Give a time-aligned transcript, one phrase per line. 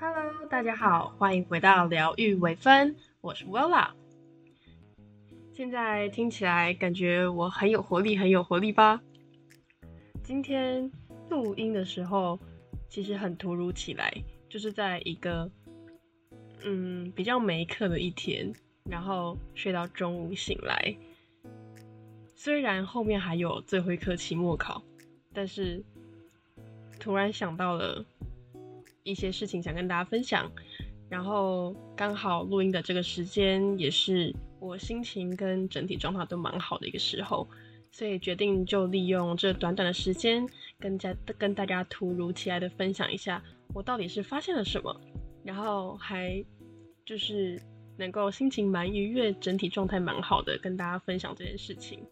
[0.00, 3.90] Hello，大家好，欢迎回到疗愈微分，我是 Wella。
[5.52, 9.02] 现在听起来感觉我很有活力，很有活力吧？
[10.22, 10.90] 今天
[11.28, 12.40] 录音的时候
[12.88, 14.10] 其实很突如其来，
[14.48, 15.50] 就是在一个
[16.64, 18.50] 嗯比较没课的一天，
[18.84, 20.96] 然后睡到中午醒来。
[22.34, 24.82] 虽然后面还有最后一科期末考，
[25.34, 25.84] 但是
[26.98, 28.02] 突然想到了
[29.02, 30.50] 一些事情想跟大家分享，
[31.08, 37.48] 然后刚好录音的这个时间也是我心情跟整体状态都蛮好的一个时候，
[37.90, 40.46] 所以决定就利用这短短的时间，
[40.78, 43.42] 跟家跟大家突如其来的分享一下
[43.74, 45.00] 我到底是发现了什么，
[45.42, 46.44] 然后还
[47.04, 47.60] 就是
[47.96, 52.04] 能够心情蛮愉悦，整体状态蛮好的，跟大家分享这件事情。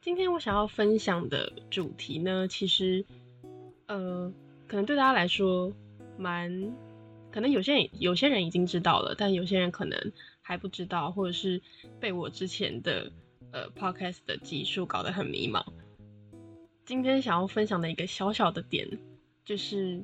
[0.00, 3.04] 今天我想要分享的主题呢，其实，
[3.86, 4.32] 呃，
[4.66, 5.70] 可能对大家来说
[6.16, 6.72] 蛮，
[7.30, 11.60] 可能有些人有些人已经知道了，但有些人可能还不知道，或者是
[12.00, 13.12] 被我之前的
[13.52, 15.62] 呃 podcast 的集数搞得很迷茫。
[16.86, 18.88] 今天想要分享的一个小小的点，
[19.44, 20.02] 就是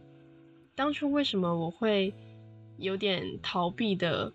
[0.75, 2.13] 当初为什么我会
[2.77, 4.31] 有点逃避的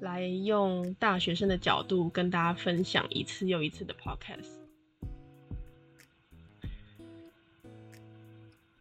[0.00, 4.55] 来用大学生的角度跟大家分享一次又一次的 podcast。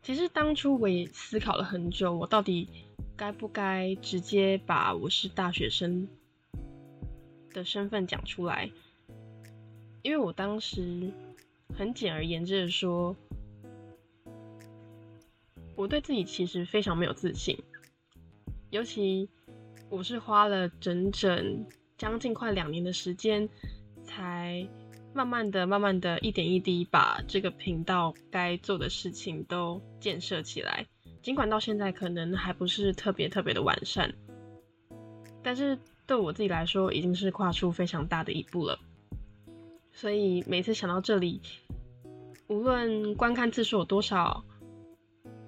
[0.06, 2.70] 其实当初我也思考了很久，我到底
[3.18, 6.08] 该不该直接把我是大学生
[7.52, 8.70] 的身份讲出来？
[10.04, 11.12] 因为我当时
[11.76, 13.16] 很简而言之的说，
[15.76, 17.58] 我对自己其实非常没有自信，
[18.70, 19.28] 尤其
[19.90, 21.66] 我是花了整整
[21.98, 23.50] 将近快两年的时间
[24.04, 24.68] 才。
[25.16, 30.86] 慢慢的、慢慢的一点一滴，把这个频道该做的事情都建设起来。
[31.22, 34.14] 尽管到现在可能还不是特别特别的完善，
[35.42, 38.78] 但是对我自己来说，已经是跨出非常大的一步了。
[39.94, 41.40] 所以每次想到这里，
[42.48, 44.44] 无论观看次数有多少，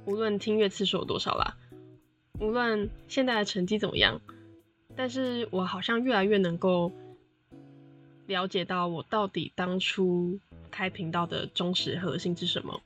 [0.05, 1.57] 无论听阅次数有多少啦，
[2.39, 4.21] 无论现在的成绩怎么样，
[4.95, 6.89] 但是我好像越来越能够。
[8.27, 10.39] 了解到我到底当初
[10.69, 12.81] 开频道的忠实核心是什么？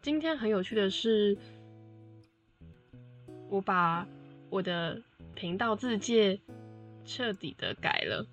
[0.00, 1.36] 今天很有趣的是，
[3.50, 4.06] 我把
[4.48, 5.02] 我的
[5.34, 6.40] 频道字界
[7.04, 8.28] 彻底的改了，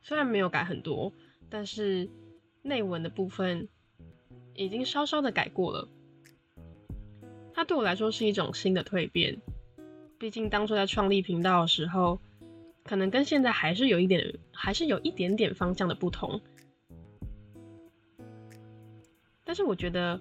[0.00, 1.12] 虽然没有改很多，
[1.50, 2.08] 但是
[2.62, 3.68] 内文的部分
[4.54, 5.88] 已经稍稍的改过了。
[7.52, 9.42] 它对我来说是一种新的蜕变，
[10.18, 12.18] 毕竟当初在创立频道的时候。
[12.88, 16.40] 可能跟现在还是有一点，还是有一点点方向的不同，
[19.44, 20.18] 但是我觉得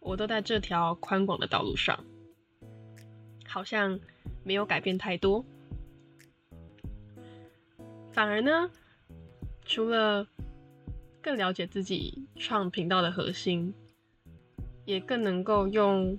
[0.00, 2.04] 我都在这条宽广的道路上，
[3.46, 4.00] 好像
[4.42, 5.44] 没有改变太多，
[8.10, 8.68] 反而呢，
[9.64, 10.26] 除了
[11.22, 13.72] 更了解自己创频道的核心，
[14.84, 16.18] 也更能够用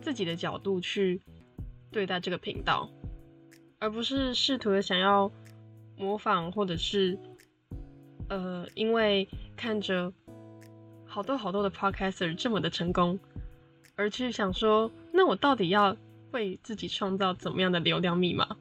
[0.00, 1.22] 自己的角度去
[1.92, 2.90] 对待这个频道。
[3.82, 5.28] 而不是试图的想要
[5.98, 7.18] 模仿，或者是
[8.28, 10.12] 呃，因为看着
[11.04, 13.18] 好多好多的 podcaster 这么的成功，
[13.96, 15.96] 而去想说，那我到底要
[16.30, 18.56] 为自己创造怎么样的流量密码？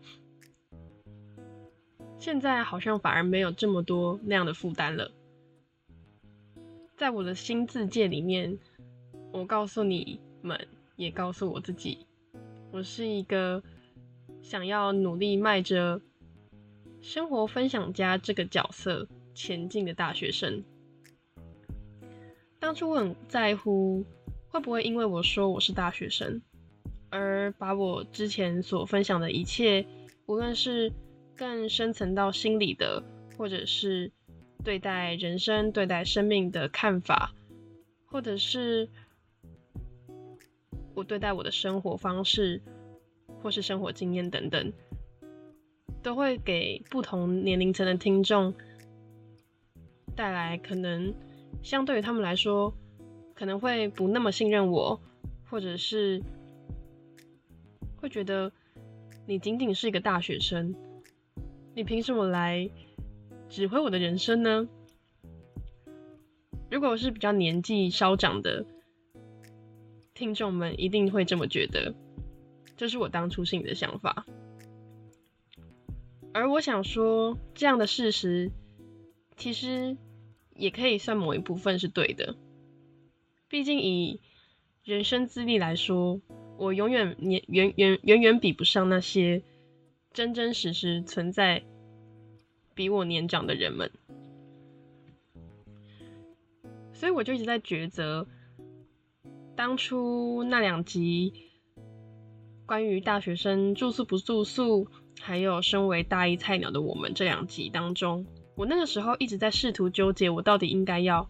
[2.18, 5.12] 现在好像反而没有这么多那样的负担了。
[6.98, 8.58] 在我的新字界里面，
[9.32, 12.08] 我告诉你们，也告诉我自己，
[12.72, 13.62] 我是一个。
[14.42, 16.02] 想要努力迈着
[17.02, 20.64] 生活分享家这个角色前进的大学生，
[22.60, 24.06] 当初我很在乎
[24.50, 26.42] 会不会因为我说我是大学生，
[27.10, 29.86] 而把我之前所分享的一切，
[30.26, 30.92] 无论是
[31.36, 33.02] 更深层到心理的，
[33.38, 34.12] 或者是
[34.64, 37.34] 对待人生、对待生命的看法，
[38.06, 38.90] 或者是
[40.94, 42.62] 我对待我的生活方式。
[43.42, 44.72] 或是生活经验等等，
[46.04, 48.54] 都会给不同年龄层的听众
[50.16, 51.14] 带来可能
[51.62, 52.74] 相对于他们来说，
[53.34, 55.02] 可能会不那么信任我，
[55.50, 56.22] 或者是
[57.98, 58.52] 会觉得
[59.26, 60.76] 你仅仅是一个大学生，
[61.74, 62.70] 你凭什么来
[63.50, 64.68] 指挥我的人生呢？
[66.70, 68.66] 如果我是比较年纪稍长的
[70.14, 71.94] 听众们，一定会这么觉得。
[72.82, 74.26] 这是我当初心里的想法，
[76.34, 78.50] 而我想说，这样的事实
[79.38, 79.98] 其实
[80.56, 82.36] 也可以算某一部分是对的，
[83.48, 84.20] 毕竟以
[84.84, 86.22] 人生资历来说，
[86.58, 89.44] 我永远年远远远远比不上那些
[90.12, 91.62] 真真实实存在
[92.74, 93.92] 比我年长的人们。
[96.94, 98.28] 所以我就一直在抉择，
[99.56, 101.51] 当初那两集
[102.72, 104.88] 关于大学生住宿不住宿，
[105.20, 108.26] 还有身为大一菜鸟的我们这两集当中，
[108.56, 111.30] 我那个时候一直在试图纠结，我到底应该要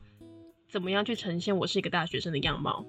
[0.70, 2.86] 怎么样去呈现我是一个大学生的样貌。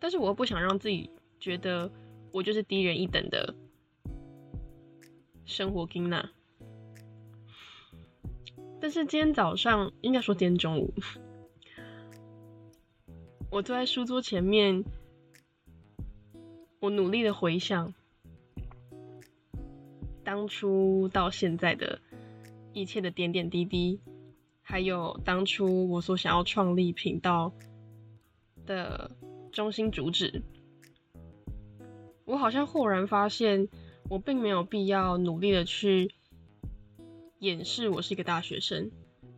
[0.00, 1.08] 但是我又不想让自己
[1.38, 1.92] 觉得
[2.32, 3.54] 我就是低人一等的
[5.44, 6.28] 生活 g i
[8.80, 10.92] 但是今天早上，应该说今天中午，
[13.48, 14.84] 我坐在书桌前面，
[16.80, 17.92] 我努力的回想
[20.24, 22.00] 当初到现在的
[22.72, 24.00] 一切的点点滴滴，
[24.62, 27.52] 还有当初我所想要创立频道
[28.64, 29.10] 的
[29.52, 30.42] 中心主旨，
[32.24, 33.68] 我好像豁然发现，
[34.08, 36.12] 我并没有必要努力的去。
[37.40, 38.90] 掩饰我是一个大学生，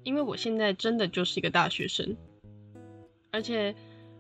[0.03, 2.17] 因为我现在真的就是一个大学生，
[3.31, 3.77] 而且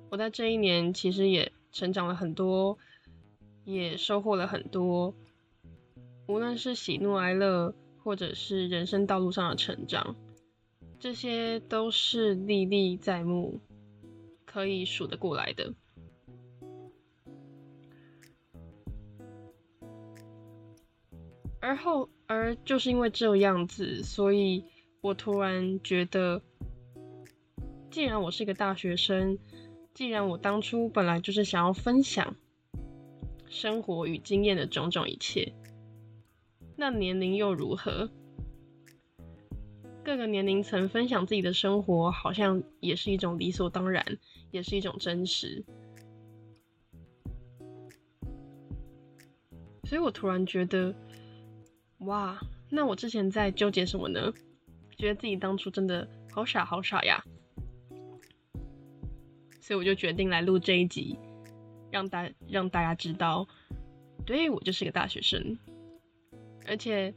[0.08, 2.78] 我在这一年其实也成长了很多，
[3.64, 5.14] 也收获了很多，
[6.26, 10.16] 无论是喜怒哀乐，或者是人生道路上的成长，
[10.98, 13.60] 这些都是历历在目，
[14.44, 15.72] 可以数得过来的。
[21.60, 24.64] 而后，而就是因为这样子，所以
[25.00, 26.42] 我突然觉得，
[27.88, 29.38] 既然我是一个大学生，
[29.94, 32.34] 既然我当初本来就是想要分享
[33.52, 35.52] 生活与经验的种种一切，
[36.74, 38.08] 那年龄又如何？
[40.02, 44.18] 各个年龄层分享自己的生活，好像也是一种理所当然，
[44.50, 45.62] 也是一种真实。
[49.84, 50.94] 所以我突然觉得。
[51.98, 52.40] 哇，
[52.70, 54.32] 那我之前在纠结什么呢？
[54.96, 57.22] 觉得自己当初真的好傻好傻呀，
[59.60, 61.18] 所以我就决定来录这一集，
[61.92, 63.46] 让大让大家知道，
[64.26, 65.58] 对我就是个大学生，
[66.66, 67.14] 而且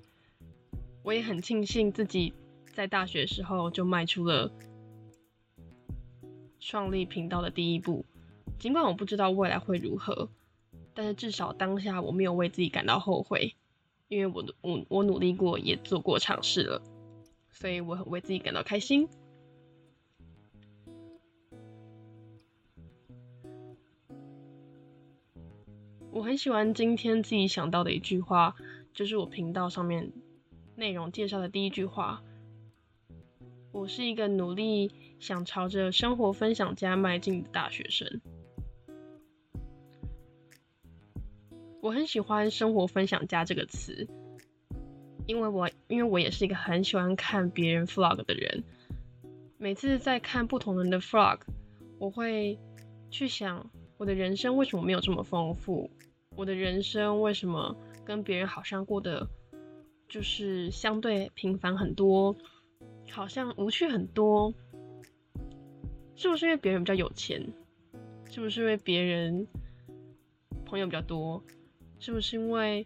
[1.01, 2.33] 我也很庆幸自己
[2.73, 4.51] 在大学时候就迈出了
[6.59, 8.05] 创立频道的第一步，
[8.59, 10.29] 尽管我不知道未来会如何，
[10.93, 13.55] 但是至少当下我没有为自己感到后悔。
[14.07, 16.83] 因为我我我努力过，也做过尝试了，
[17.49, 19.09] 所以我很为自己感到开心。
[26.15, 28.55] 我很喜欢今天自己想到的一句话，
[28.93, 30.13] 就是我频道上面
[30.77, 32.23] 内容介绍的第一句话。
[33.73, 38.21] 我是一个努力想朝着生活分享家迈进的大学生。
[41.81, 44.07] 我很喜欢“生活分享家”这个词，
[45.27, 48.63] 因为我因为我也是一个很喜欢看别人 vlog 的人。
[49.57, 51.41] 每次在看不同人的 vlog，
[51.99, 52.57] 我会
[53.11, 55.91] 去想我的人生为什么没有这么丰富？
[56.35, 59.27] 我的人生为什么跟别人好像过得
[60.07, 62.35] 就是相对平凡很多，
[63.09, 64.53] 好像无趣很多？
[66.15, 67.41] 是不是因为别人比较有钱？
[68.29, 69.47] 是不是因为别人
[70.65, 71.43] 朋友比较多？
[71.99, 72.85] 是不是因为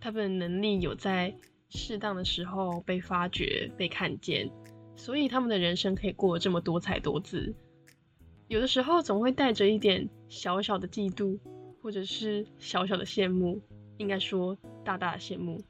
[0.00, 1.34] 他们的能力有在
[1.70, 4.50] 适当的时候被发掘、被看见，
[4.96, 7.54] 所以他们的人生可以过得这么多彩多姿？
[8.48, 11.38] 有的时候总会带着一点小小的嫉妒，
[11.82, 13.60] 或者是小小的羡慕，
[13.98, 15.62] 应该说大大的羡慕。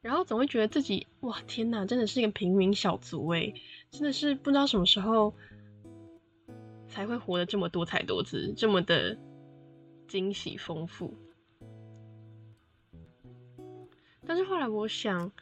[0.00, 3.54] 然后总会觉得自己，哇，天哪，真的是一个平民小卒诶，
[3.90, 5.34] 真的是不知道什么时候
[6.88, 9.18] 才会活得这么多彩多姿，这么的。
[10.08, 11.14] 惊喜丰富，
[14.26, 15.32] 但是后来我想，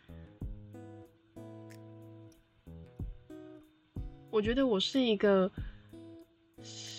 [4.30, 5.50] 我觉得我是一个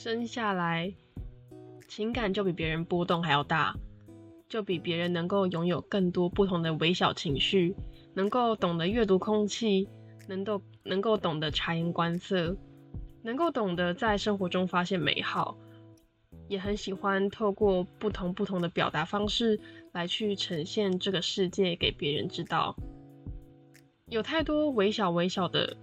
[0.03, 0.91] 生下来
[1.87, 3.77] 情感就比别人波动还要大，
[4.49, 7.75] 就比别人能够拥有更多不同的微小情绪，
[8.15, 9.87] 能够懂得阅读空气，
[10.27, 12.57] 能够能够懂得察言观色，
[13.21, 15.55] 能够懂得在生活中发现美好。
[16.47, 19.59] 也很喜欢透过不同不同的表达方式
[19.91, 22.75] 来去呈现这个世界给别人知道。
[24.07, 25.77] 有太多微小微小的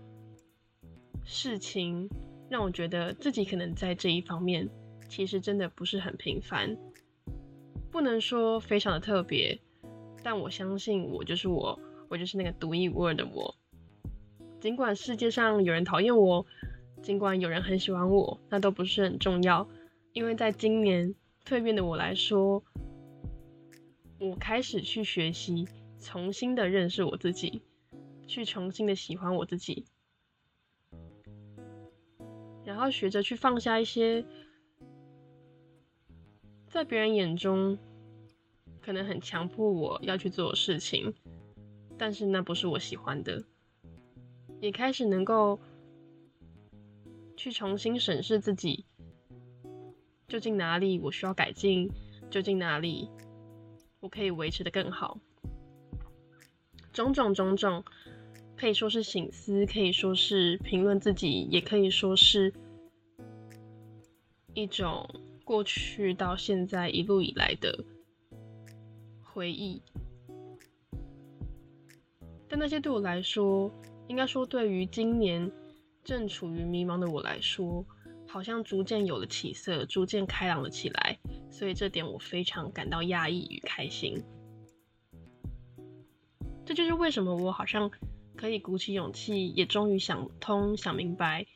[1.22, 2.10] 事情，
[2.48, 4.68] 让我觉得自己可能在这一方面
[5.08, 6.76] 其实真的不是很平凡，
[7.90, 9.60] 不能说非常的特别，
[10.22, 11.78] 但我相信我就是我，
[12.08, 13.54] 我就是那个独一无二的我。
[14.60, 16.44] 尽管世界上有人讨厌我，
[17.02, 19.68] 尽管有人很喜欢我，那都不是很重要，
[20.12, 21.14] 因为在今年
[21.44, 22.64] 蜕变的我来说，
[24.18, 25.68] 我开始去学习，
[26.00, 27.62] 重新的认识我自己，
[28.26, 29.84] 去重新的喜欢我自己，
[32.78, 34.24] 后学着去放下一些
[36.68, 37.78] 在别人眼中
[38.80, 41.14] 可能很强迫我要去做的事情。
[42.00, 43.42] 但是那不是我喜欢的，
[44.60, 45.58] 也开始能够
[47.36, 48.84] 去重新审视自己，
[50.28, 51.90] 究竟哪里我需要改进，
[52.30, 53.08] 究竟哪里
[53.98, 55.18] 我可以维持的更好，
[56.92, 57.84] 种种种种，
[58.56, 62.54] 可以说是醒思，可以说是评论自己，也可以说是
[64.58, 65.08] 一种
[65.44, 67.84] 过去到现在一路以来的
[69.22, 69.80] 回忆。
[72.48, 73.70] 但那些对我来说，
[74.08, 75.50] 应该说对于今年
[76.02, 77.84] 正处于迷茫的我来说，
[78.26, 81.18] 好像逐渐有了起色，逐渐开朗了起来。
[81.50, 84.22] 所以这点我非常感到压抑与开心。
[86.64, 87.90] 这就是为什么我好像
[88.36, 91.46] 可以鼓起勇气，也终于想通、想明白，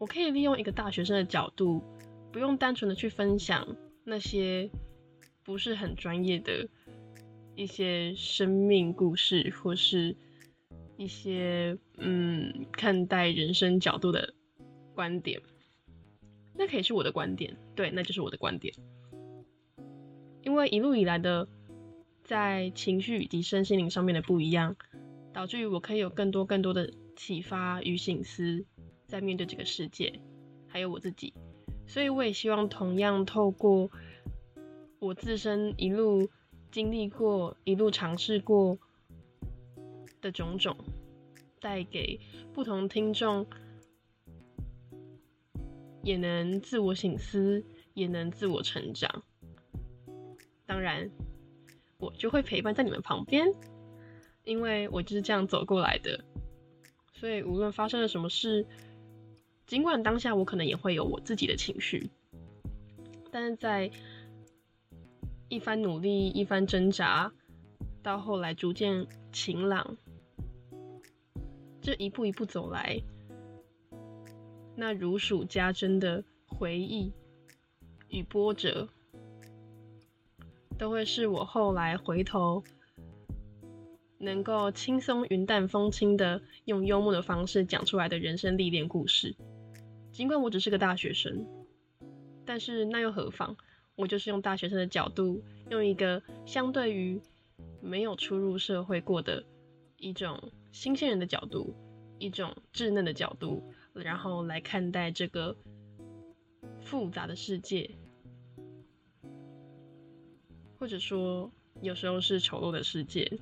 [0.00, 1.80] 我可以利用一个大学生的角度，
[2.32, 4.68] 不用单纯的去分享那些
[5.44, 6.68] 不是很专业的。
[7.56, 10.16] 一些生命故事，或是
[10.96, 14.32] 一些嗯看待人生角度的
[14.94, 15.42] 观点，
[16.54, 18.72] 那可以是我的观点，对，那就是我的观点。
[20.42, 21.46] 因为一路以来的
[22.24, 24.74] 在情绪以及身心灵上面的不一样，
[25.34, 28.64] 导致于我可以有更多更多的启发与醒思，
[29.10, 30.20] 在面对这个世界，
[30.68, 31.34] 还有我自己。
[31.86, 33.90] 所以我也希望同样透过
[35.00, 36.30] 我自身一路。
[36.72, 38.78] 经历过一路尝试过
[40.20, 40.76] 的种种，
[41.58, 42.20] 带给
[42.52, 43.44] 不同听众，
[46.04, 49.24] 也能自我省思，也能自我成长。
[50.64, 51.10] 当然，
[51.98, 53.52] 我就会陪伴在你们旁边，
[54.44, 56.24] 因为我就是这样走过来的。
[57.14, 58.64] 所以，无论发生了什么事，
[59.70, 62.10] 尽管当下我可能也会有我自己的情绪，
[63.30, 63.88] 但是在。
[65.48, 67.32] 一番努力，一番挣扎，
[68.04, 69.96] 到后来逐渐晴朗。
[71.82, 73.02] 这一步一步走来，
[74.76, 77.12] 那如数家珍的回忆
[78.08, 78.88] 与波折，
[80.78, 82.62] 都会是我后来回头
[84.18, 89.34] 能够轻松云淡风轻的用幽默的方式讲出来的人生历练故事。
[90.12, 91.46] 尽管我只是个大学生，
[92.44, 93.56] 但是那又何妨？
[93.96, 97.20] 我就是用大学生的角度，用一个相对于
[97.82, 99.44] 没有出入社会过的
[99.98, 101.74] 一种新鲜人的角度，
[102.18, 103.62] 一种稚嫩的角度，
[103.92, 105.54] 然后来看待这个
[106.80, 107.90] 复杂的世界，
[110.78, 111.50] 或者说
[111.82, 113.38] 有时候是丑陋的世界，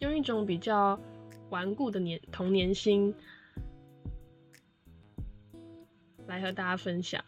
[0.00, 1.00] 用一种比较
[1.48, 3.14] 顽固的年童年心
[6.26, 7.24] 来和大家分享。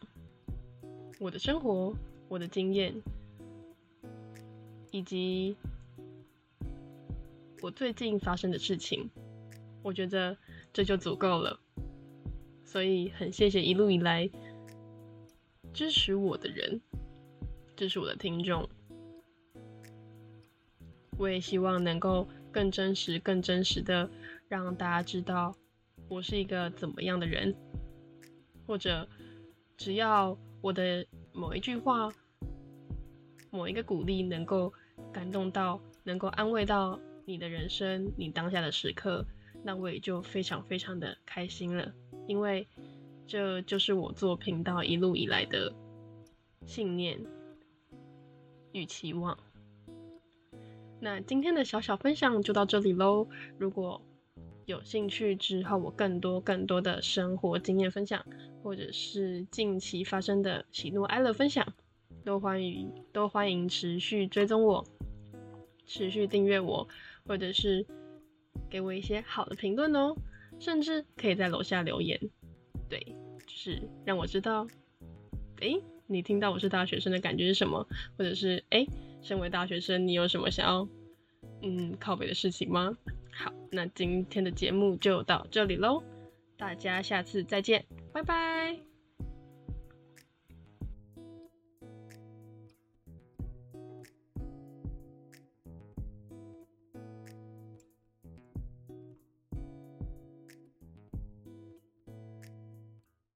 [1.18, 1.94] 我的生活，
[2.28, 2.94] 我的经验，
[4.90, 5.56] 以及
[7.62, 9.10] 我最近发生的事情，
[9.82, 10.36] 我觉得
[10.72, 11.58] 这就足够了。
[12.64, 14.28] 所以很谢谢一路以来
[15.72, 16.80] 支持我的人，
[17.76, 18.68] 支持我的听众。
[21.18, 24.10] 我也希望能够更真实、更真实的
[24.48, 25.54] 让大家知道
[26.08, 27.54] 我是一个怎么样的人，
[28.66, 29.08] 或者
[29.76, 30.36] 只要。
[30.62, 32.12] 我的某一句话，
[33.50, 34.72] 某一个鼓励，能够
[35.12, 39.24] 感动到，能够安慰到你的人生，你当下的时刻，
[39.62, 41.92] 那我也就非常非常的开心了。
[42.26, 42.66] 因为
[43.28, 45.72] 这就是我做频道一路以来的
[46.64, 47.20] 信念
[48.72, 49.38] 与期望。
[50.98, 53.28] 那今天的小小分享就到这里喽。
[53.56, 54.02] 如果
[54.64, 58.26] 有兴趣之后，我更多更多的生活经验分享，
[58.66, 61.64] 或者是近期发生的喜怒哀乐分享，
[62.24, 64.84] 都欢迎都欢迎持续追踪我，
[65.86, 66.88] 持续订阅我，
[67.28, 67.86] 或者是
[68.68, 70.16] 给我一些好的评论哦，
[70.58, 72.18] 甚至可以在楼下留言，
[72.88, 72.98] 对，
[73.46, 74.66] 就是让我知道，
[75.60, 77.86] 诶，你听到我是大学生的感觉是什么，
[78.18, 78.88] 或者是诶，
[79.22, 80.88] 身为大学生你有什么想要
[81.62, 82.98] 嗯靠北的事情吗？
[83.30, 86.02] 好，那今天的节目就到这里喽，
[86.56, 88.95] 大家下次再见，拜拜。